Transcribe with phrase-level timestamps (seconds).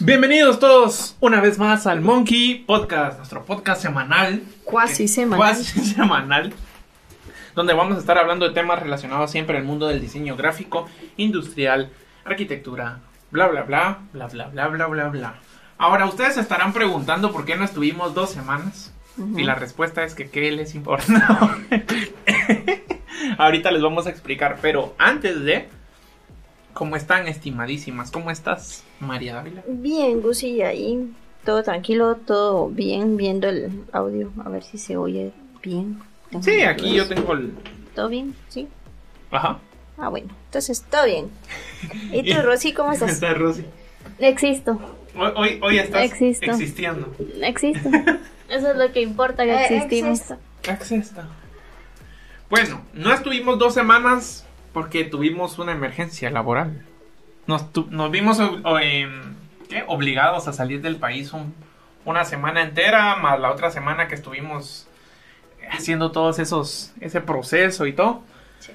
[0.00, 4.42] Bienvenidos todos una vez más al Monkey Podcast, nuestro podcast semanal.
[4.64, 5.38] Cuasi semanal.
[5.38, 6.52] Cuasi semanal.
[7.54, 11.90] Donde vamos a estar hablando de temas relacionados siempre al mundo del diseño gráfico, industrial,
[12.24, 13.00] arquitectura,
[13.30, 15.34] bla bla bla, bla bla bla bla bla bla.
[15.78, 18.92] Ahora, ustedes se estarán preguntando por qué no estuvimos dos semanas.
[19.36, 21.58] Y la respuesta es que qué les importa.
[23.38, 25.68] Ahorita les vamos a explicar, pero antes de...
[26.72, 28.10] ¿Cómo están, estimadísimas?
[28.10, 29.62] ¿Cómo estás, María Dávila?
[29.66, 31.12] Bien, Gusi, ahí
[31.44, 35.32] todo tranquilo, todo bien, viendo el audio, a ver si se oye
[35.62, 35.98] bien.
[36.42, 37.52] Sí, aquí yo tengo el...
[37.94, 38.34] ¿Todo bien?
[38.48, 38.68] Sí.
[39.32, 39.58] Ajá.
[39.98, 41.28] Ah, bueno, entonces todo bien.
[42.12, 43.10] ¿Y tú, Rosy, cómo estás?
[43.12, 43.64] Está Rosy.
[44.18, 44.78] Existo,
[45.16, 46.52] Hoy, hoy, hoy estás Existo.
[46.52, 47.12] existiendo.
[47.42, 47.88] existo.
[48.48, 50.20] Eso es lo que importa que Eh, existimos.
[50.20, 50.36] existo.
[50.70, 51.22] Existo.
[52.50, 56.84] Bueno, no estuvimos dos semanas porque tuvimos una emergencia laboral.
[57.46, 59.34] Nos, tu- nos vimos o, em,
[59.68, 59.84] ¿qué?
[59.86, 61.54] obligados a salir del país un-
[62.04, 64.86] una semana entera, más la otra semana que estuvimos
[65.70, 68.22] haciendo todos esos, ese proceso y todo.
[68.58, 68.72] Sí.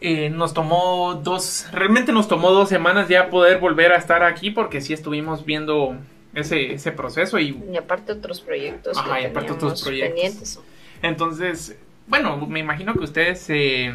[0.00, 4.50] Eh, nos tomó dos, realmente nos tomó dos semanas ya poder volver a estar aquí
[4.50, 5.96] porque sí estuvimos viendo
[6.34, 10.14] ese, ese proceso y Y aparte otros proyectos Ajá, que y aparte otros proyectos.
[10.14, 10.60] pendientes.
[11.02, 11.76] entonces,
[12.08, 13.94] bueno, me imagino que ustedes se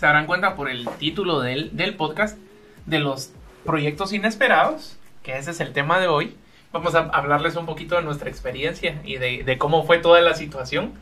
[0.00, 2.38] darán cuenta por el título del, del podcast
[2.86, 3.32] de los
[3.64, 6.36] proyectos inesperados, que ese es el tema de hoy.
[6.72, 10.34] Vamos a hablarles un poquito de nuestra experiencia y de, de cómo fue toda la
[10.34, 10.92] situación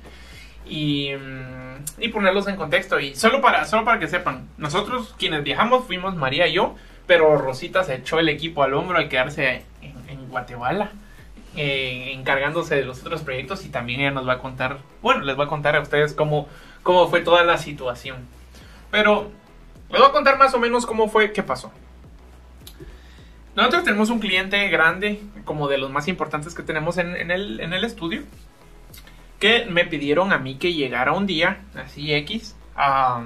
[0.68, 3.00] y, mm, y ponerlos en contexto.
[3.00, 7.36] Y solo para, solo para que sepan, nosotros quienes viajamos fuimos María y yo, pero
[7.38, 10.92] Rosita se echó el equipo al hombro al quedarse en, en Guatemala
[11.54, 15.44] encargándose de los otros proyectos y también ella nos va a contar, bueno, les va
[15.44, 16.48] a contar a ustedes cómo,
[16.82, 18.26] cómo fue toda la situación.
[18.90, 19.30] Pero
[19.90, 21.70] les voy a contar más o menos cómo fue, qué pasó.
[23.54, 27.60] Nosotros tenemos un cliente grande, como de los más importantes que tenemos en, en el,
[27.60, 28.22] en el estudio,
[29.38, 33.22] que me pidieron a mí que llegara un día, así X, a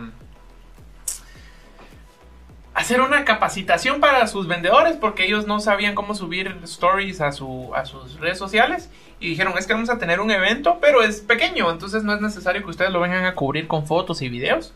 [2.76, 7.74] hacer una capacitación para sus vendedores porque ellos no sabían cómo subir stories a, su,
[7.74, 11.22] a sus redes sociales y dijeron es que vamos a tener un evento pero es
[11.22, 14.74] pequeño entonces no es necesario que ustedes lo vengan a cubrir con fotos y videos.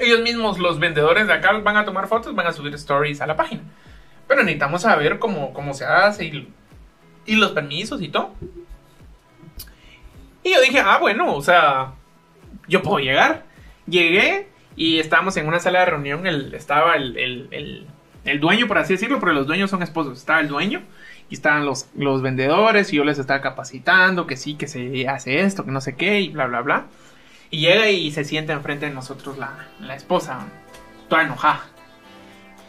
[0.00, 3.28] Ellos mismos los vendedores de acá van a tomar fotos van a subir stories a
[3.28, 3.62] la página.
[4.26, 6.52] Pero necesitamos saber cómo, cómo se hace y,
[7.26, 8.34] y los permisos y todo.
[10.42, 11.92] Y yo dije ah bueno o sea
[12.66, 13.44] yo puedo llegar.
[13.86, 14.48] Llegué
[14.78, 17.48] y estábamos en una sala de reunión, el, estaba el, el-
[18.24, 20.18] el- dueño, por así decirlo, pero los dueños son esposos.
[20.18, 20.82] Estaba el dueño
[21.30, 25.40] y estaban los, los vendedores y yo les estaba capacitando que sí, que se hace
[25.40, 26.84] esto, que no sé qué y bla, bla, bla.
[27.50, 30.46] Y llega y se sienta enfrente de nosotros la, la esposa,
[31.08, 31.62] toda enojada.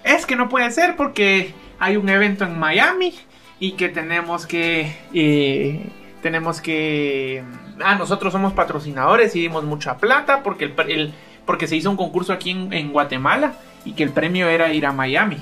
[0.04, 3.14] Es que no puede ser porque hay un evento en Miami
[3.60, 4.96] y que tenemos que...
[5.14, 5.90] eh,
[6.22, 7.44] tenemos que...
[7.84, 11.14] Ah, nosotros somos patrocinadores y dimos mucha plata porque el, el-
[11.50, 14.92] porque se hizo un concurso aquí en, Guatemala y que el premio era ir a
[14.92, 15.38] Miami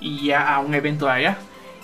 [0.00, 1.38] y a, a un evento de allá.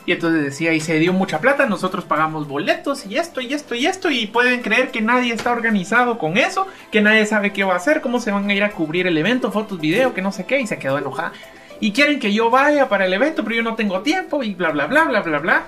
[0.04, 3.76] Y entonces decía, y se dio mucha plata, nosotros pagamos boletos y esto y esto
[3.76, 7.62] y esto y pueden creer que nadie está organizado con eso, que nadie sabe qué
[7.62, 10.22] va a hacer, cómo se van a ir a cubrir el evento, fotos, video, que
[10.22, 11.32] no sé qué, y se quedó enojada.
[11.78, 14.72] Y quieren que yo vaya para el evento, pero yo no tengo tiempo y bla,
[14.72, 15.66] bla, bla, bla, bla, bla.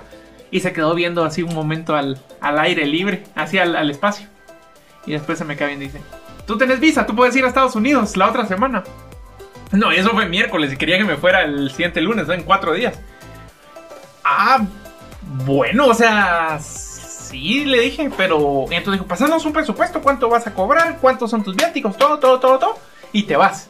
[0.51, 4.27] Y se quedó viendo así un momento al, al aire libre, así al, espacio.
[5.05, 6.01] Y después se me cae y dice,
[6.45, 8.83] tú tenés visa, tú puedes ir a Estados Unidos la otra semana.
[9.71, 12.99] No, eso fue miércoles y quería que me fuera el siguiente lunes, en cuatro días.
[14.23, 14.63] Ah,
[15.45, 20.53] bueno, o sea, sí, le dije, pero entonces dijo, pasanos un presupuesto, cuánto vas a
[20.53, 22.77] cobrar, cuántos son tus viáticos, todo, todo, todo, todo,
[23.11, 23.69] y te vas.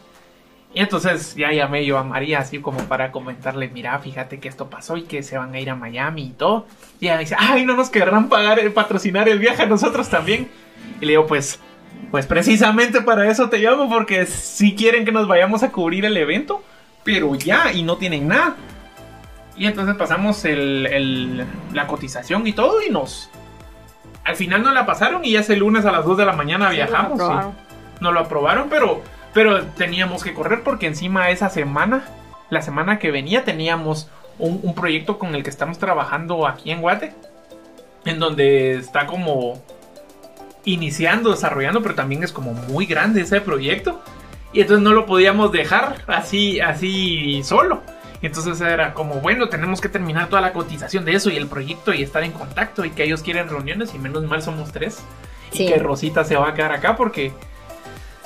[0.75, 4.69] Y entonces ya llamé yo a María así como para comentarle, mira, fíjate que esto
[4.69, 6.65] pasó y que se van a ir a Miami y todo.
[6.99, 10.49] Y ella dice, ay, no nos querrán pagar, el patrocinar el viaje a nosotros también.
[10.99, 11.59] Y le digo, pues,
[12.11, 16.15] pues precisamente para eso te llamo, porque si quieren que nos vayamos a cubrir el
[16.17, 16.63] evento,
[17.03, 18.55] pero ya, y no tienen nada.
[19.57, 23.29] Y entonces pasamos el, el- la cotización y todo y nos...
[24.23, 26.69] Al final no la pasaron y ya ese lunes a las 2 de la mañana
[26.69, 27.17] Sí, lo viajamos.
[27.17, 27.23] sí.
[27.23, 27.53] aprobaron.
[27.99, 29.01] No lo aprobaron, pero,
[29.33, 32.05] pero teníamos que correr porque encima esa semana,
[32.49, 36.81] la semana que venía, teníamos un, un proyecto con el que estamos trabajando aquí en
[36.81, 37.13] Guate.
[38.05, 39.61] En donde está como
[40.65, 44.01] iniciando, desarrollando, pero también es como muy grande ese proyecto.
[44.53, 47.81] Y entonces no lo podíamos dejar así, así solo.
[48.21, 51.93] Entonces era como, bueno, tenemos que terminar toda la cotización de eso y el proyecto
[51.93, 54.99] y estar en contacto y que ellos quieren reuniones y menos mal somos tres.
[55.51, 55.63] Sí.
[55.63, 57.33] Y que Rosita se va a quedar acá porque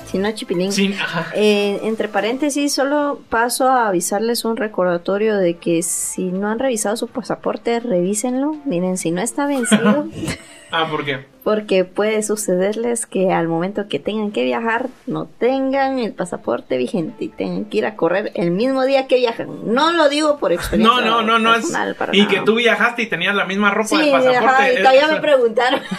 [0.06, 0.70] Si no, chipilín.
[0.70, 0.94] Sí.
[1.34, 6.96] Eh, entre paréntesis, solo paso a avisarles un recordatorio de que si no han revisado
[6.96, 8.54] su pasaporte, revísenlo.
[8.64, 10.06] Miren, si no está vencido,
[10.70, 11.26] Ah, ¿por qué?
[11.44, 17.24] porque puede sucederles que al momento que tengan que viajar, no tengan el pasaporte vigente
[17.24, 19.72] y tengan que ir a correr el mismo día que viajan.
[19.72, 20.94] No lo digo por experiencia.
[20.94, 21.60] No, no, no, no es.
[21.62, 22.30] personal, para Y nada.
[22.30, 24.46] que tú viajaste y tenías la misma ropa Sí, de pasaporte.
[24.46, 25.80] ajá, y todavía me preguntaron.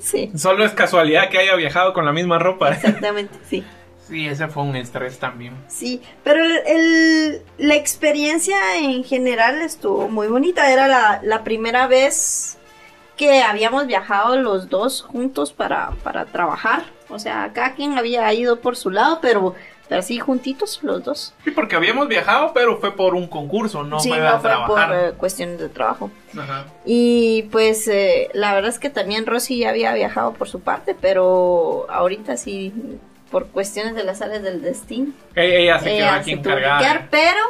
[0.00, 2.70] sí, Solo es casualidad que haya viajado con la misma ropa.
[2.70, 3.62] exactamente, sí.
[4.08, 5.54] Sí, ese fue un estrés también.
[5.68, 10.70] Sí, pero el, el- la experiencia en general estuvo muy bonita.
[10.70, 12.58] Era la, la primera vez
[13.16, 16.84] que habíamos viajado los dos juntos para, para trabajar.
[17.08, 19.54] O sea, cada quien había ido por su lado, pero,
[19.88, 21.32] pero así juntitos los dos.
[21.44, 24.66] Sí, porque habíamos viajado, pero fue por un concurso, no sí, no a fue por
[24.66, 24.92] trabajar.
[24.94, 26.10] eh, cuestiones de trabajo.
[26.36, 26.64] Ajá.
[26.84, 30.96] Y pues eh, la verdad es que también Rosy ya había viajado por su parte,
[31.00, 32.72] pero ahorita sí,
[33.30, 35.12] por cuestiones de las áreas del destino.
[35.34, 36.78] Ella, se quedó Ella aquí se tuvo que encargada.
[36.80, 37.42] quedar, pero,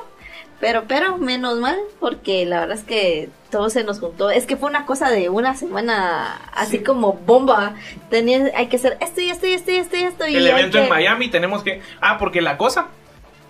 [0.64, 4.30] pero, pero, menos mal, porque la verdad es que todo se nos juntó.
[4.30, 6.82] Es que fue una cosa de una semana así Sí.
[6.82, 7.74] como bomba.
[8.08, 10.24] Tenía, hay que hacer esto y esto y esto y esto y esto.
[10.24, 11.82] el evento que- en Miami tenemos que...
[12.00, 12.86] Ah, porque la cosa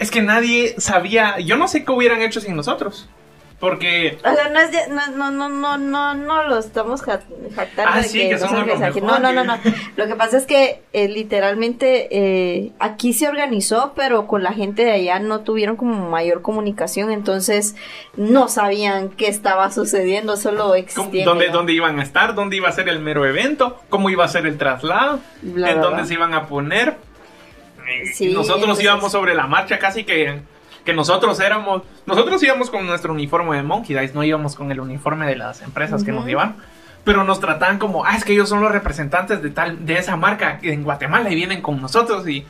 [0.01, 1.39] es que nadie sabía...
[1.39, 3.09] Yo no sé qué hubieran hecho sin nosotros.
[3.65, 4.19] Porque...
[4.25, 7.21] O sea, no, es de- no, no, no, no, no, no lo estamos ja-
[7.57, 9.57] jactando Ah, de sí, que, que Los somos Ángeles lo aquí- mejor, No, no, no,
[9.57, 9.63] no.
[9.97, 14.85] Lo que pasa es que eh, literalmente eh, aquí se organizó, pero con la gente
[14.85, 17.75] de allá no tuvieron como mayor comunicación, entonces
[18.17, 21.25] no sabían qué estaba sucediendo, solo ¿cómo- existía.
[21.25, 22.35] ¿Dónde, ¿Dónde iban a estar?
[22.35, 23.81] ¿Dónde iba a ser el mero evento?
[23.89, 25.21] ¿Cómo iba a ser el traslado?
[25.43, 26.09] La ¿En dónde verdad.
[26.09, 26.97] se iban a poner?
[27.89, 30.41] Eh, Sí, nosotros íbamos sobre la marcha casi que...
[30.85, 31.83] Que nosotros éramos...
[32.07, 35.63] Nosotros íbamos con nuestro uniforme de Monkey Dice, no íbamos con el uniforme de las
[35.63, 36.29] empresas que nos Ujú.
[36.29, 36.57] llevaron.
[37.05, 40.17] Pero nos trataban como, ah, es que ellos son los representantes de tal, de esa
[40.17, 42.45] marca en Guatemala y vienen con nosotros y...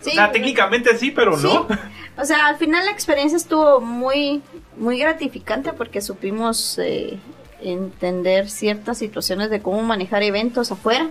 [0.00, 1.46] Sí, o sea, técnicamente sí, pero Sí.
[1.46, 1.66] no.
[2.16, 4.40] O sea, al final la experiencia estuvo muy,
[4.76, 7.18] muy gratificante porque supimos eh,
[7.60, 11.08] entender ciertas situaciones de cómo manejar eventos afuera,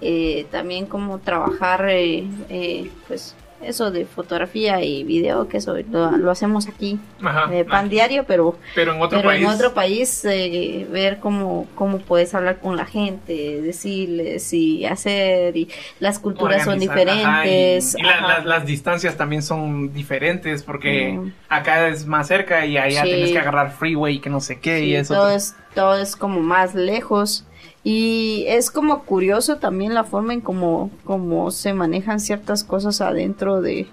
[0.00, 6.16] eh, también cómo trabajar, eh, eh, pues eso de fotografía y video, que eso lo,
[6.16, 7.48] lo hacemos aquí, Ajá.
[7.54, 9.42] eh, pan diario, pero, Pero en otro pero país.
[9.44, 15.56] en otro país eh, ver cómo, cómo puedes hablar con la gente, decirles y hacer,
[15.56, 15.68] y
[15.98, 17.96] las culturas son organizar, ajá, y- diferentes.
[17.98, 21.32] y la- las, las distancias también son diferentes porque Mm.
[21.48, 23.08] acá es más cerca y allá Sí.
[23.08, 25.14] tienes que agarrar freeway y que no sé qué Sí, y eso.
[25.14, 27.44] todo es, todo es como más lejos.
[27.82, 33.62] Y es como curioso también la forma en cómo, cómo se manejan ciertas cosas adentro
[33.62, 33.86] de...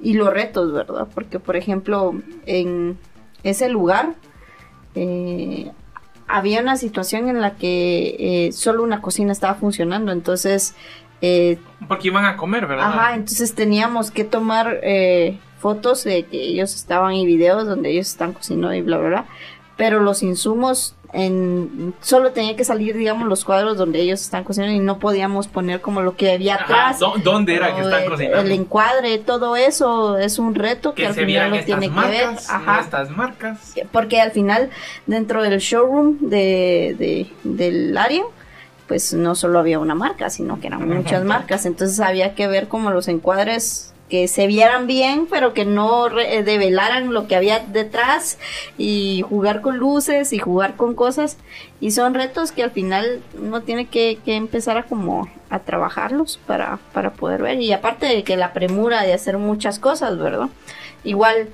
[0.00, 1.08] Y los retos, ¿verdad?
[1.14, 2.98] Porque, por ejemplo, en
[3.42, 4.14] ese lugar
[4.94, 5.72] eh,
[6.26, 10.12] había una situación en la que eh, solo una cocina estaba funcionando.
[10.12, 10.74] Entonces,
[11.20, 12.86] eh, Porque iban a comer, ¿verdad?
[12.86, 18.08] Ajá, entonces teníamos que tomar eh, fotos de que ellos estaban y videos donde ellos
[18.08, 19.24] están cocinando y bla, bla, bla.
[19.76, 24.74] Pero los insumos, en, solo tenía que salir, digamos, los cuadros donde ellos están cocinando
[24.74, 26.98] y no podíamos poner como lo que había Ajá, atrás.
[27.00, 28.40] ¿dó- ¿Dónde era que están el, cocinando?
[28.40, 32.28] el encuadre, todo eso es un reto que, que al final lo tiene que ver.
[32.48, 32.80] Ajá.
[32.80, 33.74] estas marcas.
[33.92, 34.70] Porque al final,
[35.06, 38.22] dentro del showroom de, de- del área,
[38.86, 41.24] pues no solo había una marca, sino que eran muchas Ajá.
[41.24, 41.64] marcas.
[41.64, 46.36] Entonces había que ver como los encuadres que se vieran bien, pero que no re-
[46.36, 48.38] eh, develaran lo que había detrás
[48.78, 51.36] y jugar con luces y jugar con cosas.
[51.80, 56.38] Y son retos que al final uno tiene que, que empezar a como a trabajarlos
[56.46, 57.60] para, para poder ver.
[57.60, 60.46] Y aparte de que la premura de hacer muchas cosas, ¿verdad?
[61.02, 61.48] Igual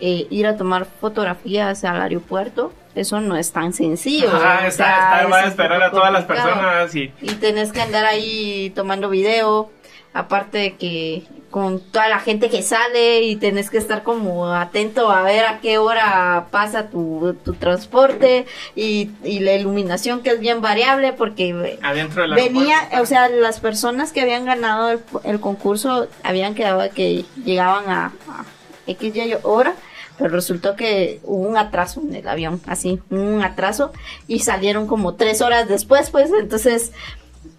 [0.00, 4.28] eh, ir a tomar fotografías al aeropuerto, eso no es tan sencillo.
[4.28, 7.80] Ajá, está, está- es va a esperar a todas las personas y Y tenés que
[7.80, 9.70] andar ahí tomando video,
[10.12, 15.10] aparte de que con toda la gente que sale y tenés que estar como atento
[15.10, 20.40] a ver a qué hora pasa tu, tu transporte y, y la iluminación que es
[20.40, 26.08] bien variable porque adentro venía, o sea, las personas que habían ganado el, el concurso
[26.24, 28.44] habían quedado que llegaban a, a
[28.86, 29.74] X y hora,
[30.16, 33.92] pero resultó que hubo un atraso en el avión, así, un atraso,
[34.26, 36.92] y salieron como tres horas después, pues, entonces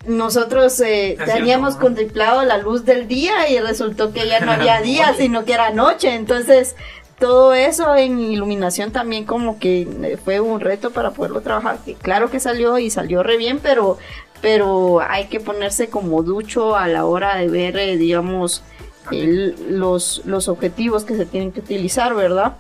[0.06, 4.82] nosotros eh, Es teníamos contemplado la luz del día y resultó que ya no había
[4.82, 6.76] día, sino que era noche, entonces
[7.20, 11.78] todo eso en iluminación también como que eh, fue un reto para poderlo trabajar.
[11.86, 13.98] Que claro que salió y salió re bien, pero
[14.42, 18.62] pero hay que ponerse como ducho a la hora de ver, eh, digamos,
[19.10, 22.58] el- los, los objetivos que se tienen que utilizar, ¿verdad?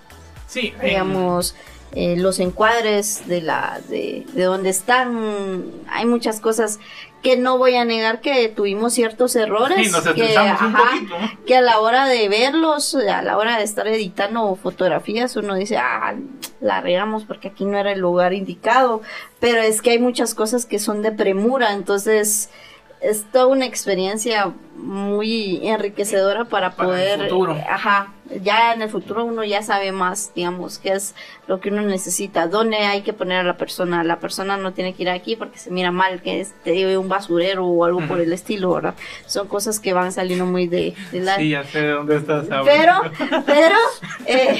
[0.47, 1.55] Sí, Digamos,
[1.91, 5.65] eh, los encuadres de la de, de donde están.
[5.89, 6.79] Hay muchas cosas
[7.23, 9.87] que no voy a negar que tuvimos ciertos errores.
[9.87, 11.15] Sí, nos que, estresamos un ajá, poquito.
[11.47, 15.77] que a la hora de verlos, a la hora de estar editando fotografías, uno dice,
[15.77, 16.15] ah,
[16.59, 19.01] la regamos porque aquí no era el lugar indicado.
[19.39, 22.49] Pero es que hay muchas cosas que son de premura, entonces
[23.03, 27.57] es toda una experiencia muy enriquecedora para Para el poder, futuro.
[27.69, 31.13] ajá, ya en el futuro uno ya sabe más, digamos, qué es
[31.47, 34.93] lo que uno necesita, dónde hay que poner a la persona, la persona no tiene
[34.93, 38.01] que ir aquí porque se mira mal, que es, te digo, un basurero o algo
[38.07, 38.95] por el estilo, ¿verdad?
[39.27, 41.35] Son cosas que van saliendo muy de, de la...
[41.35, 43.43] Sí, ya sé de dónde estás Pero, hablando.
[43.45, 43.77] pero,
[44.25, 44.57] eh,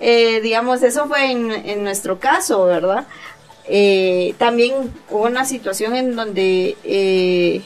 [0.00, 3.06] eh, digamos, eso fue en, en nuestro caso, ¿verdad?
[3.68, 4.72] Eh, también
[5.08, 7.62] hubo una situación en donde eh,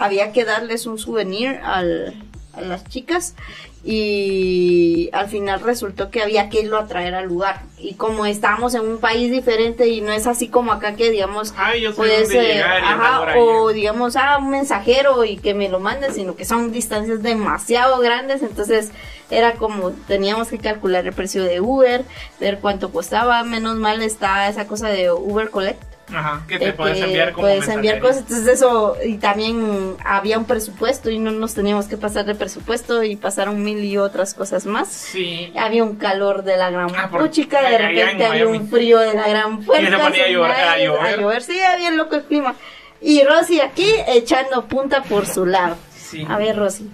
[0.00, 2.14] había que darles un souvenir al-
[2.52, 3.36] a las chicas
[3.84, 7.62] y al final resultó que había que irlo a traer al lugar.
[7.78, 11.54] Y como estábamos en un país diferente y no es así como acá que, digamos,
[11.56, 15.24] Ay, yo sé puede dónde ser, llegar y a ajá, o digamos, ah, un mensajero
[15.24, 18.90] y que me lo mande, sino que son distancias demasiado grandes, entonces
[19.30, 22.04] era como teníamos que calcular el precio de Uber,
[22.40, 25.82] ver cuánto costaba, menos mal está esa cosa de Uber Collect.
[26.12, 30.38] Ajá, que te puedes que enviar como puedes enviar cosas, entonces eso, y también había
[30.38, 34.34] un presupuesto y no nos teníamos que pasar de presupuesto y pasaron mil y otras
[34.34, 34.88] cosas más.
[34.88, 35.52] Sí.
[35.56, 39.28] Había un calor de la gran Ah, puchica, de repente había un frío de la
[39.28, 39.90] gran puerta.
[39.90, 41.42] se ponía a llover- a llover.
[41.42, 42.54] Sí, había loco el clima.
[43.00, 45.76] Y Rosy aquí echando punta por su lado.
[45.96, 46.26] Sí.
[46.28, 46.90] A ver, Rosy,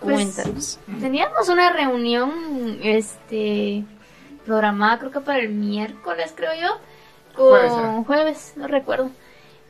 [0.00, 0.78] Pues, cuéntanos.
[1.00, 3.84] Teníamos una reunión, este,
[4.44, 6.78] programada creo que para el miércoles, creo yo,
[7.38, 8.04] Ser.
[8.04, 9.10] jueves, no recuerdo.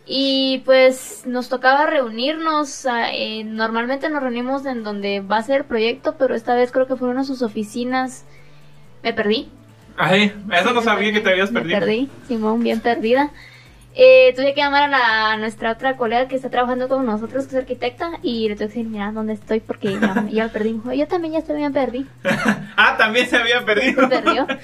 [0.06, 5.58] Y pues nos tocaba reunirnos, ah, eh, normalmente nos reunimos en donde va a ser
[5.58, 8.24] el proyecto, pero esta vez creo que fueron a sus oficinas.
[9.02, 9.50] Me perdí.
[9.98, 11.80] Ay, eso no sabía que te habías Me perdido.
[11.80, 13.30] perdí, Simón, bien perdida.
[14.00, 17.46] Eh, tuve que llamar a, la- a nuestra otra colega que está trabajando con nosotros,
[17.46, 19.58] que es arquitecta, y le tuve que decir, mira, ¿dónde estoy?
[19.60, 20.72] Porque ya, ya me perdí.
[20.74, 22.06] Dijo, yo también ya estoy bien perdí.
[22.76, 24.02] ah, también se había perdido.
[24.08, 24.46] Se perdió.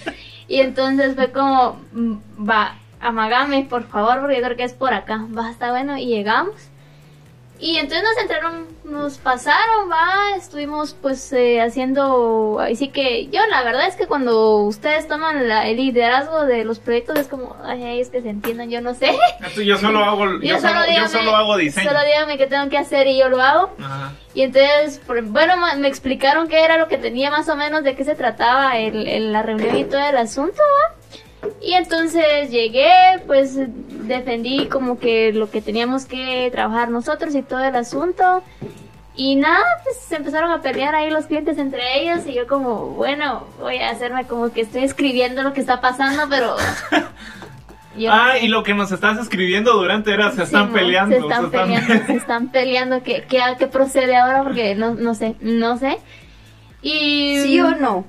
[0.47, 2.17] Y entonces fue como, mm,
[2.49, 5.25] va, amagame, por favor, porque yo creo que es por acá.
[5.37, 6.55] Va, está bueno, y llegamos.
[7.61, 13.63] Y entonces nos entraron, nos pasaron, va, estuvimos pues eh, haciendo, así que yo la
[13.63, 18.01] verdad es que cuando ustedes toman la- el liderazgo de los proyectos es como, ay,
[18.01, 19.17] es que se entiendan, yo no sé.
[19.65, 21.89] Yo solo hago, yo, solo, yo dígame- solo hago diseño.
[21.89, 23.71] Solo dígame qué tengo que hacer y yo lo hago.
[23.81, 24.13] Ajá.
[24.35, 28.05] Y entonces, bueno, me explicaron qué era lo que tenía más o menos, de qué
[28.05, 30.95] se trataba el, el- la reunión y todo el asunto, ¿va?
[31.61, 32.91] Y entonces llegué,
[33.27, 33.57] pues
[34.07, 38.43] defendí como que lo que teníamos que trabajar nosotros y todo el asunto.
[39.17, 42.89] Y nada, pues se empezaron a pelear ahí los clientes entre ellos y yo como,
[42.91, 46.57] bueno, voy a hacerme como que estoy escribiendo lo que está pasando, pero...
[47.97, 48.45] yo no Ah, sé.
[48.45, 51.17] y lo que nos estás escribiendo durante era se están Sí, peleando.
[51.17, 53.03] Se están peleando, se están peleando.
[53.05, 54.43] ¿Qué, qué, qué procede ahora?
[54.43, 55.99] Porque no, no sé, no sé.
[56.83, 57.39] Y.
[57.41, 58.05] ¿Sí o no?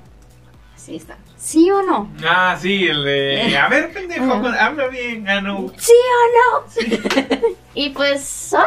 [0.74, 1.16] Sí está.
[1.46, 2.10] ¿Sí o no?
[2.26, 3.56] Ah, sí, el de.
[3.56, 4.66] A ver, pendejo, Ajá.
[4.66, 5.28] habla bien.
[5.28, 5.70] Ah, no.
[5.76, 7.46] ¿Sí o no?
[7.74, 8.64] Y pues solo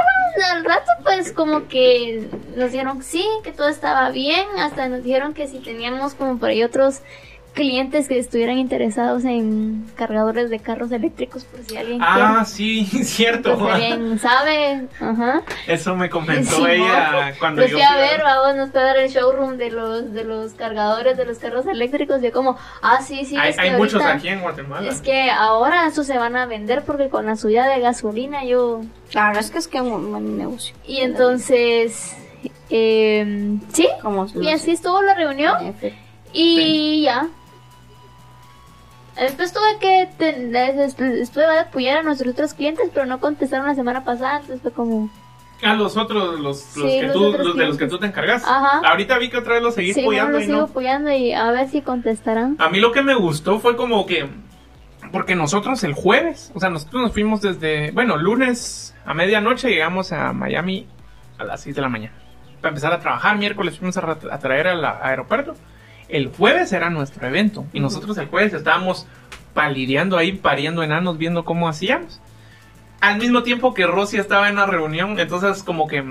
[0.53, 5.33] al rato pues como que nos dijeron sí, que todo estaba bien, hasta nos dijeron
[5.33, 6.99] que si teníamos como por ahí otros
[7.53, 13.57] clientes que estuvieran interesados en cargadores de carros eléctricos por si alguien Ah, sí, cierto.
[13.57, 15.41] Pues si alguien sabe, ajá.
[15.67, 17.39] Eso me comentó Sí, ella ¿no?
[17.39, 17.77] cuando Pues yo.
[17.77, 21.25] fui a ver, vamos, nos a dar el showroom de los, de los cargadores de
[21.25, 22.21] los carros eléctricos.
[22.21, 24.87] Yo como, ah, sí, sí, hay es que hay muchos ahorita- aquí en Guatemala.
[24.89, 28.81] Es que ahora estos se van a vender porque con la subida de gasolina yo...
[29.13, 30.75] La verdad es que es que es un buen negocio.
[30.87, 32.15] Y entonces,
[32.69, 33.87] eh, sí,
[34.39, 35.75] y así estuvo la reunión
[36.31, 37.27] y ya.
[39.19, 44.37] Después tuve que de apoyar a nuestros otros clientes, pero no contestaron la semana pasada,
[44.37, 45.09] entonces fue como...
[45.61, 48.05] A los otros, los, los Sí, que los tú, los de los que tú te
[48.05, 48.43] encargas.
[48.45, 48.79] Ajá.
[48.89, 50.63] Ahorita vi que otra vez los seguís Sí, apoyando lo y sigo no.
[50.63, 52.55] apoyando y a ver si contestarán.
[52.59, 54.29] A mí lo que me gustó fue como que.
[55.11, 57.91] Porque nosotros el jueves, o sea, nosotros nos fuimos desde.
[57.91, 60.87] Bueno, lunes a medianoche llegamos a Miami
[61.37, 62.13] a las 6 de la mañana.
[62.61, 65.55] Para empezar a trabajar, miércoles fuimos a, a traer al aeropuerto.
[66.09, 67.65] El jueves era nuestro evento.
[67.71, 69.05] Y nosotros el jueves estábamos
[69.53, 72.19] palideando ahí, pariendo enanos, viendo cómo hacíamos.
[73.01, 76.03] Al mismo tiempo que Rosy estaba en la reunión, entonces como que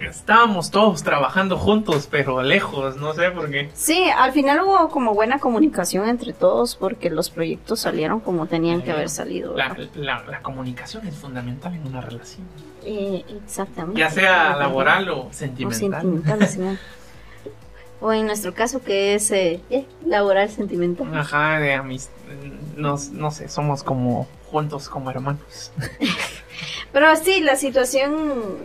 [0.00, 3.70] estábamos todos trabajando juntos, pero lejos, no sé por qué.
[3.74, 8.82] Sí, al final hubo como buena comunicación entre todos porque los proyectos salieron como tenían
[8.82, 9.56] que haber salido.
[9.56, 9.88] La, ¿verdad?
[9.94, 12.46] la- la comunicación es fundamental en una relación,
[12.84, 13.98] Eh, exactamente.
[14.00, 16.22] ya sea laboral o o sentimental.
[18.04, 19.60] O en nuestro caso que es eh,
[20.04, 21.08] laboral sentimental.
[21.16, 22.10] Ajá, de amist-
[22.76, 25.72] nos, no sé, somos como juntos como hermanos.
[26.92, 28.14] Pero sí, la situación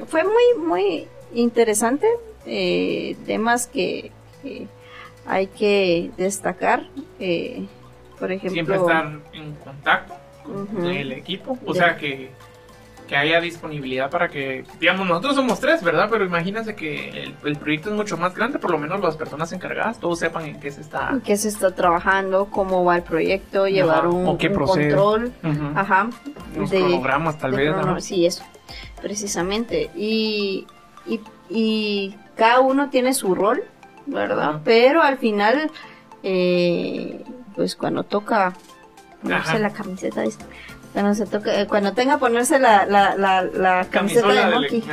[0.08, 2.06] fue muy, muy interesante.
[2.46, 4.68] Eh, temas que, que
[5.26, 6.86] hay que destacar.
[7.22, 7.66] Eh,
[8.20, 11.58] por ejemplo, Siempre estar en contacto con el equipo.
[11.66, 12.30] O sea, que,
[13.10, 16.08] que haya disponibilidad para que, digamos, nosotros somos tres, ¿verdad?
[16.12, 19.52] Pero imagínense que el, el proyecto es mucho más grande, por lo menos las personas
[19.52, 21.10] encargadas, todos sepan en qué se está.
[21.10, 24.90] en qué se está trabajando, cómo va el proyecto, llevar un, o qué un procede.
[24.96, 25.34] control.
[25.76, 26.10] Ajá.
[26.56, 27.72] Los de- cronogramas, tal de vez.
[27.74, 28.00] crono- ¿no?
[28.00, 28.44] Sí, eso,
[29.02, 29.90] precisamente.
[29.96, 30.68] Y,
[31.08, 33.64] y, y cada uno tiene su rol,
[34.06, 34.62] ¿verdad?
[34.64, 35.72] Pero al final,
[36.22, 37.24] eh,
[37.56, 38.54] pues cuando toca
[39.24, 40.38] ponerse la camiseta, dice,
[41.02, 44.54] cuando se toca, eh, cuando tenga que ponerse la, la, la, la camiseta Camisola de
[44.54, 44.84] Monkey,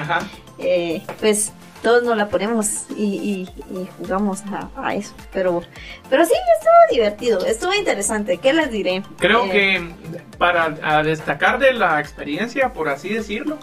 [0.59, 5.15] eh, pues todos nos la ponemos y, y- y jugamos a, a eso.
[5.33, 5.63] Pero,
[6.09, 8.39] pero sí, estuvo divertido, estuvo interesante.
[8.39, 9.03] ¿Qué les diré?
[9.19, 9.95] Creo Eh, que
[10.39, 10.71] para
[11.03, 13.59] destacar de la experiencia, por así decirlo,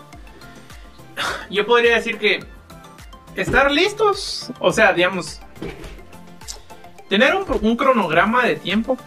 [1.50, 2.44] yo podría decir que
[3.36, 5.40] estar listos, o sea, digamos,
[7.10, 8.98] tener un, un cronograma de tiempo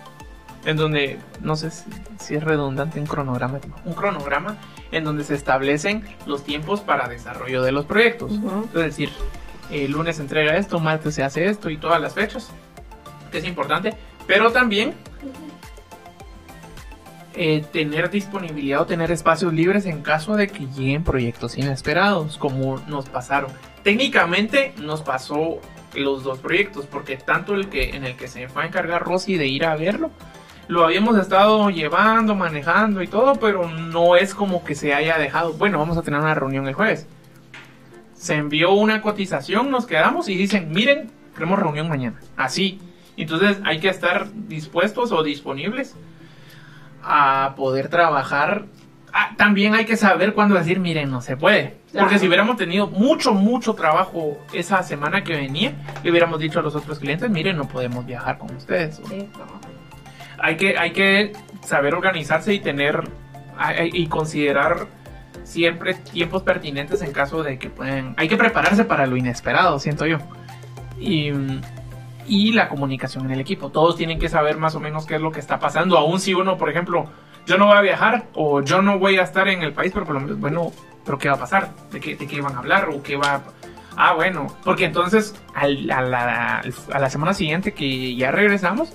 [0.66, 1.84] en donde, no sé si,
[2.18, 4.58] si es redundante un cronograma, un cronograma
[4.90, 8.32] en donde se establecen los tiempos para desarrollo de los proyectos.
[8.68, 9.10] Es decir,
[9.70, 12.50] el lunes se entrega esto, martes se hace esto y todas las fechas,
[13.30, 13.94] que es importante,
[14.26, 14.94] pero también
[17.34, 22.78] eh, tener disponibilidad o tener espacios libres en caso de que lleguen proyectos inesperados, como
[22.88, 23.50] nos pasaron.
[23.82, 25.60] Técnicamente nos pasó
[25.94, 29.36] los dos proyectos, porque tanto el que en el que se fue a encargar Rosy
[29.36, 30.10] de ir a verlo,
[30.68, 35.52] lo habíamos estado llevando, manejando y todo, pero no es como que se haya dejado.
[35.54, 37.06] Bueno, vamos a tener una reunión el jueves
[38.16, 42.18] se envió una cotización, nos quedamos y dicen, miren, queremos reunión mañana.
[42.36, 42.80] Así.
[43.16, 45.94] Entonces hay que estar dispuestos o disponibles
[47.02, 48.64] a poder trabajar.
[49.12, 51.76] Ah, también hay que saber cuándo decir, miren, no se puede.
[51.96, 56.62] Porque si hubiéramos tenido mucho, mucho trabajo esa semana que venía, le hubiéramos dicho a
[56.62, 59.00] los otros clientes, miren, no podemos viajar con ustedes.
[59.08, 59.65] Sí, no.
[60.38, 61.32] Hay que, hay que
[61.64, 63.08] saber organizarse y tener
[63.58, 64.86] ay- y considerar
[65.44, 68.14] siempre tiempos pertinentes en caso de que pueden...
[68.16, 70.18] Hay que prepararse para lo inesperado, siento yo.
[70.98, 71.30] Y,
[72.26, 73.70] y la comunicación en el equipo.
[73.70, 75.96] Todos tienen que saber más o menos qué es lo que está pasando.
[75.96, 77.06] Aún si uno, por ejemplo,
[77.46, 80.04] yo no voy a viajar o yo no voy a estar en el país, pero
[80.04, 80.72] por lo menos, bueno,
[81.04, 81.70] pero ¿qué va a pasar?
[81.92, 82.88] ¿De qué, de qué van a hablar?
[82.88, 83.42] ¿O qué va a...
[83.96, 88.92] Ah, bueno, porque entonces al- a, la, a la semana siguiente que ya regresamos,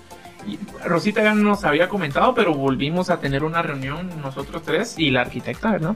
[0.86, 5.22] Rosita ya nos había comentado, pero volvimos a tener una reunión nosotros tres y la
[5.22, 5.96] arquitecta, ¿verdad?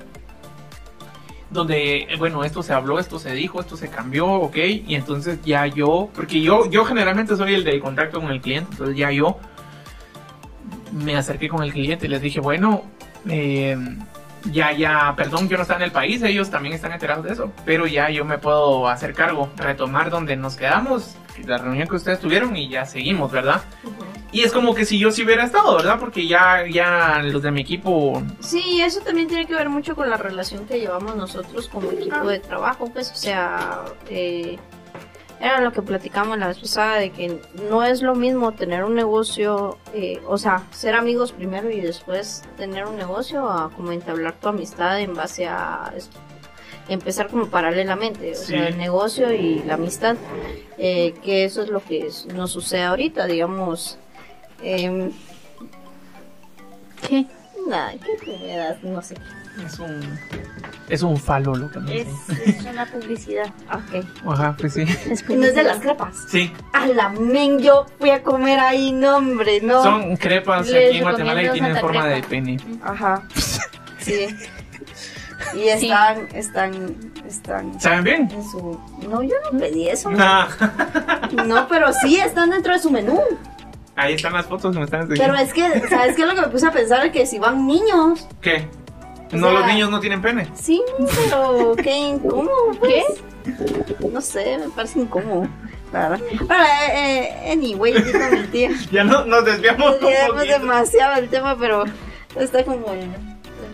[1.50, 5.66] Donde, bueno, esto se habló, esto se dijo, esto se cambió, ok, y entonces ya
[5.68, 9.38] yo, porque yo, yo generalmente soy el del contacto con el cliente, entonces ya yo
[10.92, 12.84] me acerqué con el cliente y les dije, bueno,
[13.30, 13.78] eh,
[14.52, 17.52] ya, ya, perdón, yo no estaba en el país, ellos también están enterados de eso,
[17.66, 22.20] pero ya yo me puedo hacer cargo, retomar donde nos quedamos, la reunión que ustedes
[22.20, 23.62] tuvieron y ya seguimos, ¿verdad?
[24.36, 25.98] Y es como que si yo sí hubiera estado, ¿verdad?
[25.98, 30.10] Porque ya, ya los de mi equipo, Sí, eso también tiene que ver mucho con
[30.10, 34.58] la relación que llevamos nosotros como equipo de trabajo, pues, o sea, eh,
[35.40, 38.94] era lo que platicamos la vez pasada, de que no es lo mismo tener un
[38.94, 44.34] negocio, eh, o sea, ser amigos primero y después tener un negocio, a como entablar
[44.34, 45.94] tu amistad en base a
[46.90, 48.48] empezar como paralelamente, o Sí.
[48.48, 50.18] sea, el negocio y la amistad,
[50.78, 53.98] eh, que eso es lo que nos sucede ahorita, digamos.
[54.62, 55.12] Em,
[57.08, 57.26] ¿Qué?
[57.68, 58.84] Nada, ¿qué me das?
[58.84, 59.16] No sé.
[59.66, 60.20] es un,
[60.90, 62.08] es un falo lo que me Es,
[62.46, 63.48] es una publicidad.
[63.72, 64.06] Ok.
[64.28, 64.86] Ajá, pues sí.
[65.30, 66.16] No es de las crepas.
[66.30, 69.82] Sí, A la men, yo fui a comer ahí, no, hombre, no.
[69.84, 72.58] son crepas Les aquí en Guatemala y tienen forma de pene.
[72.84, 73.24] Ajá.
[74.00, 74.28] Sí.
[75.56, 76.96] Y están, están,
[77.28, 78.30] están ¿Saben bien?
[78.32, 78.80] en su...
[79.10, 80.12] No, yo no pedí eso.
[80.12, 80.46] Nah.
[81.48, 83.20] No, pero sí están dentro de su menú.
[83.96, 85.42] Ahí están las fotos que me están Pero enseñando.
[85.42, 87.12] es que, ¿sabes qué es lo que me puse a pensar?
[87.12, 88.28] Que si van niños.
[88.42, 88.68] ¿Qué?
[89.32, 90.50] O No, sea- los niños no tienen pene.
[90.54, 90.82] Sí,
[91.30, 93.06] pero qué incómodo, pues.
[94.12, 95.48] No sé, me parece incómodo.
[95.94, 96.26] La verdad.
[96.48, 97.94] Pero, eh, eh, anyway,
[98.52, 98.72] tía.
[98.92, 101.86] Ya no, nos desviamos un Desviamos demasiado el tema, pero
[102.40, 103.08] está como el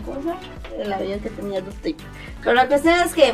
[0.06, 0.36] cosa,
[0.78, 2.06] el avión que tenía dos tipos.
[2.44, 3.34] Pero la cuestión es que,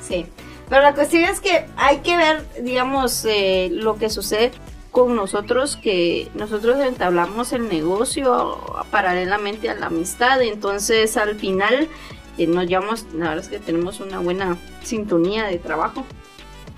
[0.00, 0.26] sí,
[0.68, 4.50] pero la cuestión es que hay que ver, digamos, eh, lo que sucede
[4.92, 11.88] con nosotros, que nosotros entablamos el negocio paralelamente a la amistad, entonces al final
[12.36, 16.04] eh, nos llevamos, la verdad es que tenemos una buena sintonía de trabajo.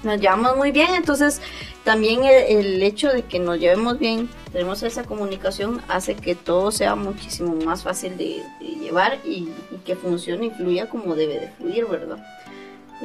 [0.04, 1.40] Nos llevamos muy bien, entonces
[1.82, 6.94] también el, hecho de que nos llevemos bien tenemos esa comunicación hace que todo sea
[6.94, 11.48] muchísimo más fácil de, de llevar y, y que funcione y fluya como debe de
[11.48, 12.18] fluir, ¿verdad?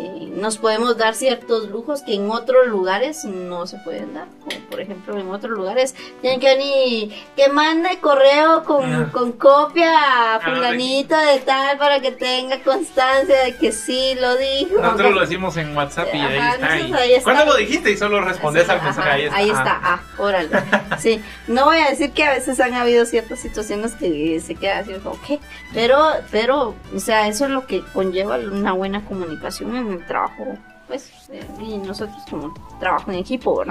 [0.01, 4.27] Eh, nos podemos dar ciertos lujos que en otros lugares no se pueden dar.
[4.45, 9.09] Como por ejemplo, en otros lugares tienen que venir que mande correo con, Ah.
[9.11, 14.37] con copia a Ah, fulanito de tal para que tenga constancia de que sí lo
[14.37, 14.81] dijo.
[14.81, 16.73] Nosotros lo decimos en WhatsApp y ahí está.
[16.73, 16.93] ahí.
[16.93, 17.23] ahí está.
[17.33, 17.91] ¿Cuándo lo dijiste?
[17.91, 19.09] Y solo respondes al mensaje.
[19.09, 19.35] Ahí está.
[19.37, 20.49] Ahí está, ah, órale.
[20.99, 24.79] Sí, no voy a decir que a veces han habido ciertas situaciones que se queda
[24.79, 24.91] así
[25.25, 25.39] ¿qué?
[25.73, 25.97] Pero,
[26.31, 31.11] pero, o sea, eso es lo que conlleva una buena comunicación en el trabajo, pues,
[31.31, 33.63] eh, y nosotros como trabajo en equipo.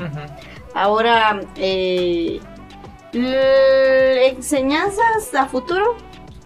[0.74, 2.40] Ahora, eh,
[4.26, 5.96] enseñanzas a futuro,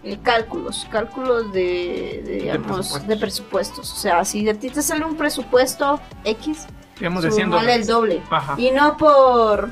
[0.03, 3.07] eh, cálculos, cálculos de, de, digamos, presupuestos.
[3.07, 3.93] de presupuestos.
[3.93, 7.57] O sea, si a ti te sale un presupuesto X, Digamos diciendo.
[7.57, 8.21] sumale el doble.
[8.29, 8.55] Ajá.
[8.57, 9.69] Y no por...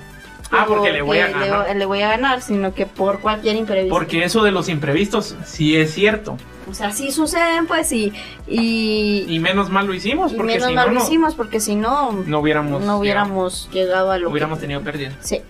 [0.54, 1.68] Ah, porque le voy a ganar.
[1.70, 3.96] Le, le voy a ganar, sino que por cualquier imprevisto.
[3.96, 6.36] Porque eso de los imprevistos sí es cierto.
[6.72, 8.12] O sea, sí suceden, pues, y...
[8.48, 11.76] Y, Y menos mal lo hicimos, porque menos si mal no, lo hicimos, porque si
[11.76, 14.64] no, no hubiéramos, no hubiéramos llegado a lo hubiéramos que...
[14.64, 15.16] tenido pérdida.
[15.20, 15.42] Sí.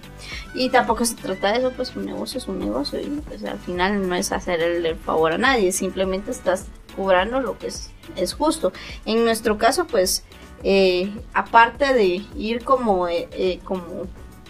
[0.53, 2.99] Y tampoco se trata de eso, pues un negocio es un negocio.
[2.99, 7.39] Y pues, al final no es hacer el, el favor a nadie, simplemente estás cobrando
[7.39, 8.73] lo que es, es justo.
[9.05, 10.25] En nuestro caso, pues,
[10.63, 14.07] eh, aparte de ir como, eh, eh, como,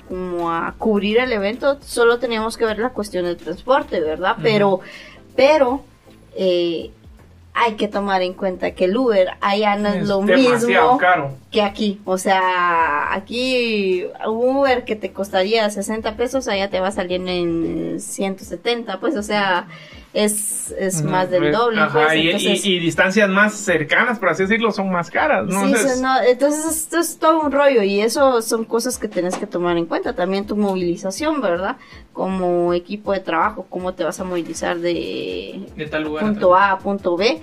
[0.09, 4.37] como a cubrir el evento, solo teníamos que ver la cuestión del transporte, ¿verdad?
[4.41, 4.81] Pero,
[5.35, 5.83] pero,
[6.35, 6.91] eh,
[7.53, 11.31] hay que tomar en cuenta que el Uber allá no es, Es lo mismo caro.
[11.51, 11.99] que aquí.
[12.05, 17.21] O sea, aquí un Uber que te costaría 60 pesos, allá te va a salir
[17.27, 19.67] en 170, pues, o sea,
[20.13, 21.79] es, es más del doble.
[21.81, 25.45] Ajá, pues, y, entonces, y- y distancias más cercanas, por así decirlo, son más caras.
[25.47, 25.61] ¿no?
[25.61, 29.37] sí, Entonces, no, entonces esto es todo un rollo y eso son cosas que tienes
[29.37, 30.13] que tomar en cuenta.
[30.13, 31.77] También tu movilización, ¿verdad?
[32.13, 36.25] Como equipo de trabajo, cómo te vas a movilizar de de tal lugar.
[36.25, 37.41] punto A a punto B.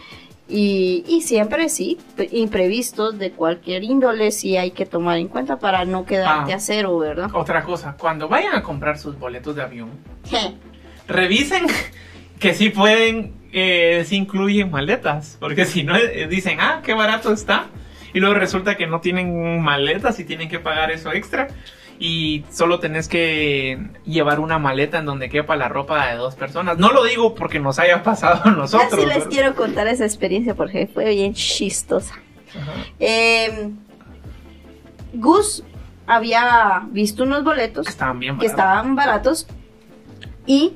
[0.51, 1.99] Y, y siempre sí,
[2.33, 6.57] imprevistos de cualquier índole sí hay que tomar en cuenta para no quedarte Ah.
[6.57, 7.29] a cero, ¿verdad?
[7.35, 9.91] Otra cosa, cuando vayan a comprar sus boletos de avión,
[11.07, 11.67] revisen
[12.41, 17.33] que sí pueden, eh, si incluyen maletas, porque si no eh, dicen, ah, qué barato
[17.33, 17.67] está,
[18.15, 21.49] y luego resulta que no tienen maletas y tienen que pagar eso extra,
[22.01, 26.79] y solo tenés que llevar una maleta en donde quepa la ropa de dos personas.
[26.79, 29.01] No lo digo porque nos haya pasado a Yo nosotros.
[29.01, 32.15] sí les pero- quiero contar esa experiencia porque fue bien chistosa.
[33.01, 33.71] Eh,
[35.13, 35.65] Gus
[36.07, 39.47] había visto unos boletos Que estaban bien que estaban baratos
[40.47, 40.75] y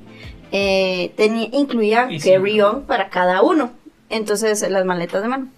[0.53, 2.31] eh, tenía, sí.
[2.31, 3.73] carry-on para cada uno.
[4.11, 5.49] Entonces, las maletas de mano.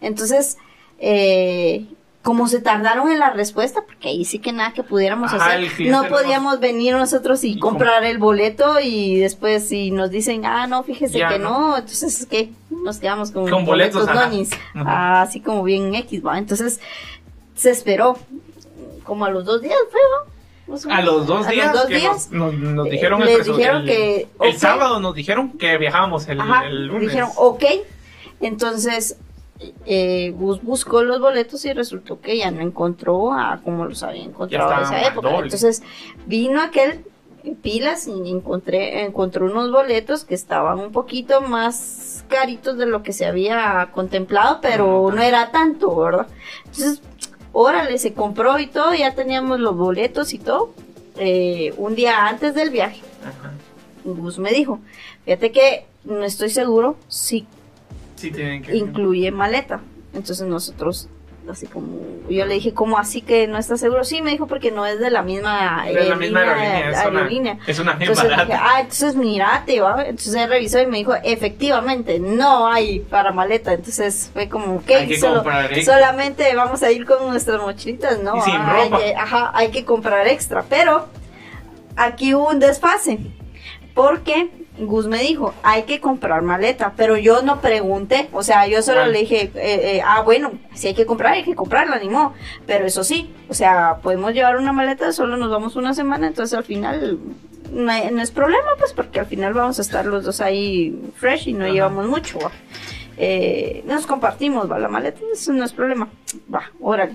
[0.00, 0.58] Entonces,
[0.98, 1.86] eh,
[2.22, 5.88] como se tardaron en la respuesta, porque ahí sí que nada que pudiéramos Ajá, hacer,
[5.90, 10.46] no no podíamos venir nosotros y, Y comprar el boleto y después si nos dicen,
[10.46, 11.50] ah, no, fíjese Ya que no.
[11.50, 12.50] no, entonces, ¿qué?
[12.70, 15.22] Nos quedamos con, Con boletos, nonis, Ajá.
[15.22, 16.38] así como bien X, ¿va?
[16.38, 16.80] Entonces,
[17.54, 18.18] se esperó,
[19.04, 20.33] como a los dos días, fue, ¿va?
[20.66, 23.22] O A los dos A días, los dos que días, nos, nos- nos eh, dijeron
[23.22, 27.08] el, presu- dijeron el- que, el sábado nos dijeron que viajábamos el, Ajá, el lunes.
[27.08, 27.64] dijeron, ok.
[28.40, 29.16] Entonces,
[29.86, 34.24] eh, Gus buscó los boletos y resultó que ya no encontró a como los había
[34.24, 35.28] encontrado en esa época.
[35.30, 35.44] doble.
[35.44, 35.82] Entonces,
[36.26, 37.04] vino aquel
[37.62, 43.12] pilas y encontré, encontró unos boletos que estaban un poquito más caritos de lo que
[43.12, 45.16] se había contemplado, pero Ajá.
[45.16, 46.26] no era tanto, ¿verdad?
[46.64, 47.02] Entonces,
[47.54, 50.74] órale, se compró y todo, ya teníamos los boletos y todo,
[51.16, 53.00] eh, un día antes del viaje.
[53.22, 53.52] Ajá.
[54.04, 54.80] Gus me dijo,
[55.24, 57.46] fíjate que no estoy seguro si
[58.16, 58.76] Sí, tienen que.
[58.76, 59.80] incluye maleta.
[60.12, 61.08] Entonces nosotros,
[61.50, 61.88] así como,
[62.28, 64.04] yo le dije, ¿cómo así que no está seguro?
[64.04, 66.40] Sí, me dijo, porque no es de la misma, Es la eh, misma
[67.20, 67.58] aerolínea.
[67.66, 70.02] Es una, es Entonces dije, ah, entonces mírate, ¿va?
[70.04, 73.72] Entonces él revisó y me dijo, efectivamente, no hay para maleta.
[73.72, 75.00] Entonces fue como, ¿qué?
[75.20, 75.42] Solo-
[75.84, 78.36] solamente vamos a ir con nuestras mochilitas, ¿no?
[78.36, 80.64] Y sin Ah, hay que- ajá, hay que comprar extra.
[80.68, 81.06] Pero
[81.96, 83.18] aquí hubo un desfase.
[83.94, 88.82] Porque Gus me dijo, hay que comprar maleta, pero yo no pregunté, o sea, yo
[88.82, 92.08] solo le dije, eh, eh, ah, bueno, si hay que comprar, hay que comprarla, ni
[92.08, 92.32] modo,
[92.66, 96.58] pero eso sí, o sea, podemos llevar una maleta, solo nos vamos una semana, entonces
[96.58, 97.20] al final
[97.70, 101.52] no, es problema, pues, porque al final vamos a estar los dos ahí fresh y
[101.52, 101.72] no Ajá.
[101.72, 102.38] llevamos mucho.
[103.16, 106.08] Eh, nos compartimos, va, la maleta, eso no es problema,
[106.52, 107.14] va, órale.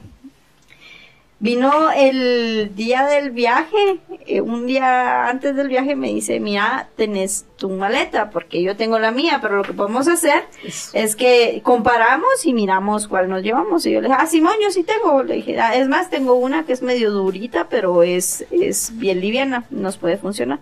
[1.42, 7.46] Vino el día del viaje, eh, un día antes del viaje me dice, mira, tenés
[7.56, 10.44] tu maleta, porque yo tengo la mía, pero lo que podemos hacer
[10.92, 13.86] es que comparamos y miramos cuál nos llevamos.
[13.86, 15.24] Y yo le dije, ah, Simón, yo sí tengo.
[15.24, 19.22] Le dije, "Ah, es más, tengo una que es medio durita, pero es, es bien
[19.22, 20.60] liviana, nos puede funcionar.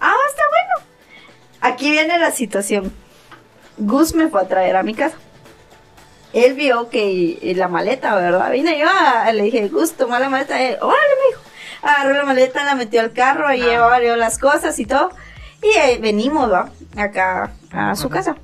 [0.00, 0.88] Ah, está bueno.
[1.60, 2.92] Aquí viene la situación.
[3.76, 5.16] Gus me fue a traer a mi casa.
[6.32, 8.50] Él vio que eh, la maleta, ¿verdad?
[8.52, 10.60] Vine yo, a- le dije, Gus, toma la maleta.
[10.60, 11.42] Él, órale, me dijo.
[11.82, 13.66] Agarró la maleta, la metió al carro, ahí Ah.
[13.66, 15.10] llevaba yo las cosas y todo.
[15.62, 16.70] Y eh, venimos, ¿va?
[16.96, 18.36] Acá a su casa.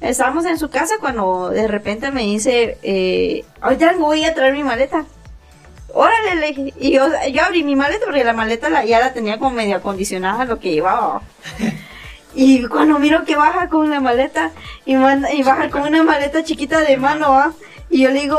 [0.00, 4.64] Estábamos en su casa cuando de repente me dice, eh, ahorita voy a traer mi
[4.64, 5.04] maleta.
[5.92, 6.74] Órale, le dije.
[6.80, 9.76] Y yo, yo abrí mi maleta porque la maleta la, ya la tenía como medio
[9.76, 11.20] acondicionada lo que llevaba.
[12.34, 14.50] Y cuando miro que baja con una maleta
[14.84, 17.52] y, manda- y baja con una maleta chiquita de mano, ¿va?
[17.90, 18.38] Y yo le digo,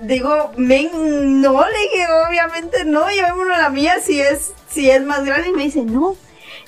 [0.00, 5.24] digo, men, no, le dije, obviamente no, llevémonos la mía si es, si es más
[5.24, 5.48] grande.
[5.48, 6.16] Y me dice, no,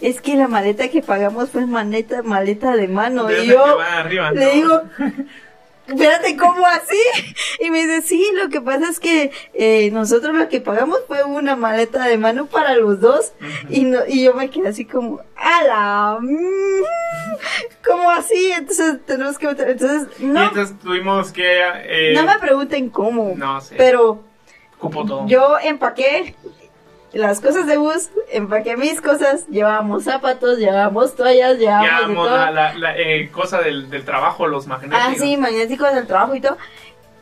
[0.00, 3.24] es que la maleta que pagamos fue maleta, maleta de mano.
[3.24, 4.52] De y que yo va arriba, le ¿no?
[4.52, 4.82] digo,
[5.90, 6.96] espérate, ¿cómo así?
[7.60, 11.24] Y me dice, sí, lo que pasa es que eh, nosotros lo que pagamos fue
[11.24, 13.32] una maleta de mano para los dos.
[13.68, 16.18] y, no, y yo me quedé así como, ¡ala!
[16.20, 16.84] mm,
[17.86, 18.52] ¿Cómo así?
[18.52, 19.48] Entonces tenemos que...
[19.48, 21.60] Entonces, Y no, entonces tuvimos que.
[21.84, 23.34] eh, no me pregunten cómo.
[23.36, 23.74] No sé.
[23.76, 24.22] Pero
[24.78, 25.26] Cupo todo.
[25.26, 26.34] yo empaqué
[27.12, 32.36] las cosas de bus, empaqué mis cosas, llevábamos zapatos, llevábamos toallas, llevábamos de Llevamos todo.
[32.36, 35.04] la, la, la, eh, cosa del, del trabajo, los magnéticos.
[35.04, 36.56] Ah, sí, magnéticos del trabajo y todo.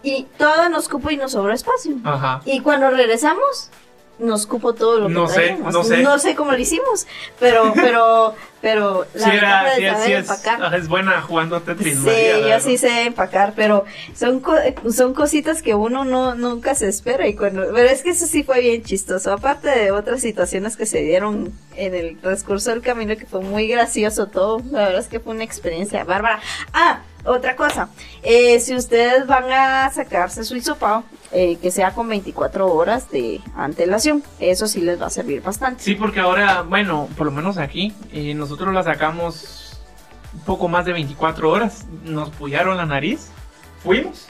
[0.02, 1.96] Y todo nos cupo y nos sobró espacio.
[2.04, 2.40] Ajá.
[2.44, 3.70] Y cuando regresamos,
[4.18, 6.02] nos cupo todo lo que No sé, no sé.
[6.02, 7.06] No sé cómo lo hicimos,
[7.38, 10.60] pero, pero, pero la Sí, era, de sí, es- saber sí es, empacar.
[10.64, 11.98] ah, es buena jugando Tetris.
[11.98, 13.84] Sí, María, yo sí sé empacar, pero
[14.16, 14.56] son co-
[14.92, 18.42] son cositas que uno no nunca se espera y cuando pero es que eso sí
[18.42, 23.16] fue bien chistoso, aparte de otras situaciones que se dieron en el transcurso del camino
[23.16, 26.40] que fue muy gracioso todo, la verdad es que fue una experiencia bárbara.
[26.72, 27.88] Ah, otra cosa,
[28.22, 33.40] eh, si ustedes van a sacarse su hisopado, eh, que sea con 24 horas de
[33.56, 35.82] antelación, eso sí les va a servir bastante.
[35.82, 39.78] Sí, porque ahora, bueno, por lo menos aquí, eh, nosotros la sacamos
[40.32, 41.86] un poco más de 24 horas.
[42.04, 43.28] Nos pullaron la nariz,
[43.82, 44.28] fuimos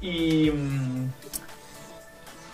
[0.00, 0.50] y.
[0.50, 1.10] mm,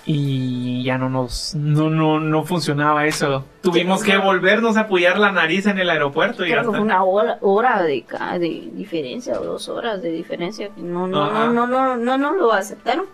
[0.05, 1.55] Y ya no nos.
[1.55, 3.45] No, no, no funcionaba eso.
[3.63, 7.39] Tuvimos que volvernos a pullar la nariz en el aeropuerto y Creo hasta- una hora,
[7.41, 8.05] hora de,
[8.41, 10.71] de diferencia o dos horas de diferencia.
[10.75, 11.47] que No, no, Ajá.
[11.47, 13.07] no, no, no, no, no lo aceptaron.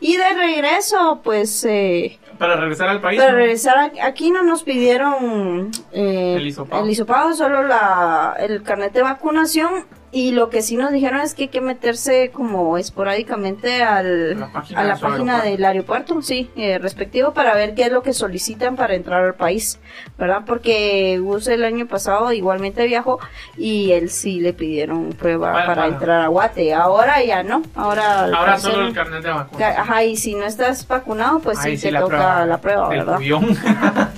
[0.00, 3.20] Y de regreso, pues, eh, Para regresar al país.
[3.20, 3.38] para ¿no?
[3.38, 6.82] regresar a- aquí no nos pidieron eh, El hisopado.
[6.82, 9.84] el hisopado, solo la, el carnet de vacunación.
[10.16, 14.46] Y lo que sí nos dijeron es que hay que meterse como esporádicamente al, La
[14.76, 15.44] a la de página aeropuerto.
[15.50, 19.34] del aeropuerto, sí, eh, respectivo, para ver qué es lo que solicitan para entrar al
[19.34, 19.80] país,
[20.16, 20.42] ¿verdad?
[20.46, 23.18] Porque Gus el año pasado igualmente viajó
[23.58, 26.72] y él sí le pidieron prueba Para- entrar a Guate.
[26.74, 28.26] Ahora ya no, ahora...
[28.26, 29.58] Ahora parecer- solo el carnet de vacuna.
[29.58, 33.18] Ca- Ajá, y si no estás vacunado, pues Ahí sí te toca la prueba, ¿verdad?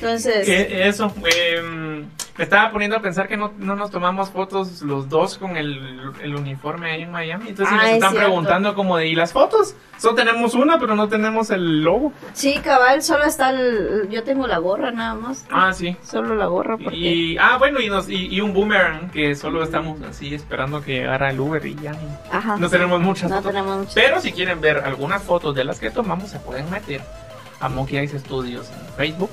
[0.00, 1.87] Entonces, eso, em,
[2.38, 6.12] me estaba poniendo a pensar que no, no nos tomamos fotos los dos con el,
[6.22, 7.48] el uniforme ahí en Miami.
[7.48, 8.26] Entonces Ah, nos es están cierto.
[8.28, 9.74] preguntando como de, ¿y las fotos?
[9.98, 12.12] Solo tenemos una, pero no tenemos el logo.
[12.32, 14.08] sí, cabal, solo está el...
[14.10, 15.44] Yo tengo la gorra nada más.
[15.50, 15.96] Ah, sí.
[16.02, 16.96] Solo la gorra porque...
[16.96, 20.92] Y, ah, bueno, y, nos, y, y un boomerang que solo estamos así esperando que
[21.00, 21.92] llegara el Uber y ya
[22.30, 22.56] Ajá.
[22.56, 23.50] no tenemos muchas No fotos.
[23.50, 23.94] tenemos muchas.
[23.94, 27.00] Pero si quieren ver algunas fotos de las que tomamos, se pueden meter
[27.60, 29.30] a Monkey Eyes Studios en Facebook.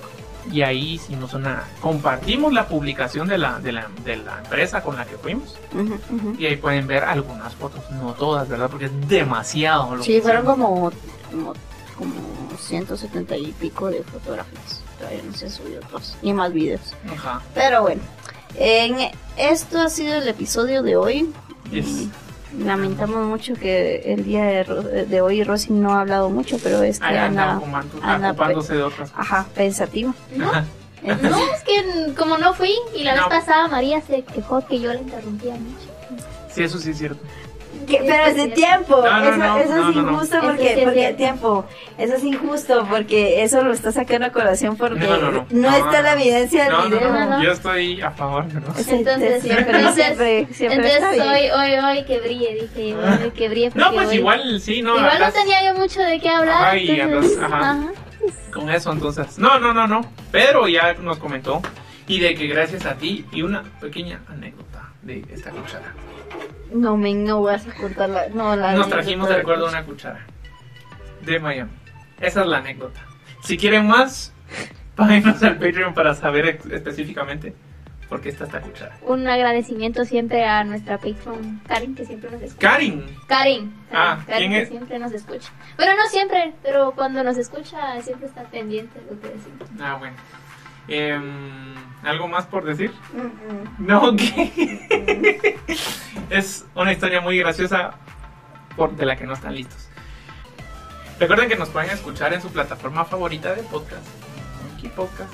[0.51, 1.63] Y ahí hicimos una.
[1.81, 5.55] Compartimos la publicación de la, de la, de la empresa con la que fuimos.
[6.37, 8.69] Y ahí pueden ver algunas fotos, no todas, ¿verdad?
[8.69, 9.95] Porque es demasiado.
[9.95, 10.57] Lo Sí, que fueron hicimos.
[10.69, 10.91] como,
[11.31, 11.53] como,
[11.97, 14.81] como 170 y pico de fotografías.
[14.99, 16.15] Todavía no se han subido todos.
[16.21, 16.93] Y más videos.
[17.11, 17.41] Ajá.
[17.53, 18.01] Pero bueno,
[18.55, 21.33] en esto ha sido el episodio de hoy.
[21.71, 22.07] Yes.
[22.59, 27.05] Lamentamos mucho que el día de, hoy Rosy no ha hablado mucho, pero es que
[27.05, 29.25] Ahí anda anda, ocupando- anda ocupándose de otras cosas.
[29.27, 30.13] ajá, pensativa.
[31.03, 33.29] Entonces, No, es que como no fui y la No.
[33.29, 36.23] vez pasada María se quejó que yo la interrumpía mucho.
[36.53, 37.21] Sí, eso sí es cierto.
[37.85, 40.11] Que- pero es de tiempo, No, no, eso, no, eso no, es no, no.
[40.11, 41.65] injusto porque, porque tiempo,
[41.97, 45.45] eso es injusto porque eso lo está sacando a colación porque No, no, no.
[45.49, 47.11] No, está la evidencia del video.
[47.13, 47.43] no, no.
[47.43, 49.41] Yo estoy a favor, Entonces, siempre, entonces-
[49.95, 53.71] siempre, siempre Entonces hoy, hoy, hoy que brille, dije, hoy que brille.
[53.75, 54.97] No, pues hoy- igual sí, no.
[54.97, 56.61] Igual no tenía yo mucho de qué hablar.
[56.63, 57.71] Ajá, y entonces, hablas- ajá.
[57.71, 57.91] ajá.
[58.53, 59.37] Con eso entonces.
[59.37, 60.01] No, no, no, no.
[60.31, 61.61] Pero ya nos comentó.
[62.07, 64.64] Y de que gracias a ti y una pequeña anécdota
[65.05, 65.93] de esta cuchara.
[66.73, 68.27] No, men, no vas a contar la.
[68.29, 70.25] No, la Nos trajimos de recuerdo una cuchara.
[71.21, 71.71] De Miami.
[72.19, 72.99] Esa es la anécdota.
[73.43, 74.33] Si quieren más,
[74.95, 77.53] páguenos al Patreon para saber específicamente
[78.09, 78.97] por qué está esta cuchara.
[79.03, 82.69] Un agradecimiento siempre a nuestra Patreon Karin, que siempre nos escucha.
[82.71, 83.05] Karin.
[83.27, 83.73] Karin.
[83.91, 84.69] Ah, Karin, ¿quién que es?
[84.69, 85.51] siempre nos escucha.
[85.77, 89.69] Bueno, no siempre, pero cuando nos escucha siempre está pendiente de lo que decimos.
[89.79, 90.15] Ah, bueno.
[90.87, 92.93] Em, ¿Algo más por decir?
[93.79, 95.57] No, que
[96.29, 97.95] es una historia muy graciosa
[98.75, 99.89] por, de la que no están listos.
[101.19, 104.05] Recuerden que nos pueden escuchar en su plataforma favorita de podcast,
[104.61, 105.33] Monkey Podcast,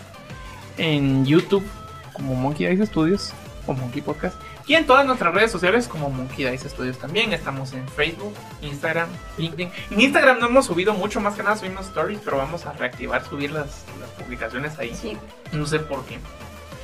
[0.78, 1.68] en YouTube
[2.14, 3.34] como Monkey Dice Studios
[3.68, 7.34] o Monkey Podcast y en todas nuestras redes sociales como Monkey Dice Studios también.
[7.34, 9.70] Estamos en Facebook, Instagram, LinkedIn.
[9.90, 13.26] En Instagram no hemos subido mucho, más que nada subimos stories, pero vamos a reactivar,
[13.26, 14.96] subir las, las publicaciones ahí.
[14.96, 15.18] Sí.
[15.52, 16.18] No sé por qué.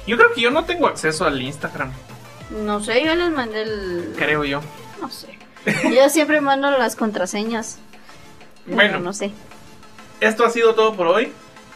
[0.08, 1.92] Yo creo que yo no tengo acceso al Instagram,
[2.66, 4.14] No sé, yo les mandé el...
[4.18, 4.62] creo yo.
[5.02, 5.38] No sé.
[5.94, 7.78] Yo siempre mando las contraseñas.
[8.66, 9.00] Bueno.
[9.00, 9.32] No sé.
[10.22, 11.32] Esto ha sido todo por hoy.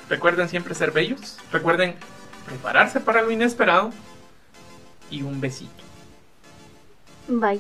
[0.10, 1.38] Recuerden siempre ser bellos.
[1.52, 1.96] Recuerden
[2.46, 3.92] prepararse para lo inesperado.
[5.10, 5.84] Y un besito.
[7.28, 7.60] Bye.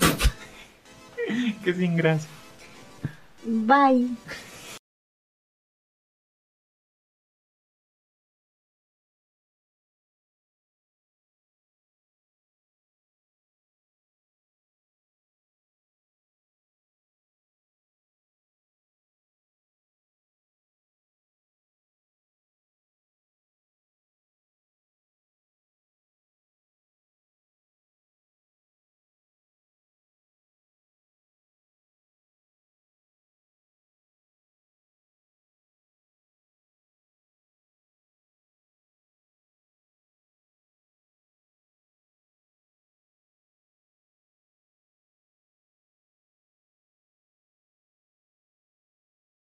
[1.64, 2.28] Que sin gracia.
[3.44, 4.08] Bye.